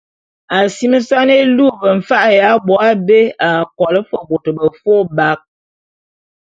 A 0.53 0.55
asimesan 0.65 1.27
e 1.35 1.37
luu 1.57 1.75
ve 1.81 1.91
mfa’a 1.99 2.29
y 2.37 2.39
abo 2.51 2.73
abé 2.89 3.21
a 3.47 3.49
kolé 3.77 3.99
fe 4.09 4.17
bôt 4.27 4.45
befe 4.57 4.87
ôbak. 4.99 5.39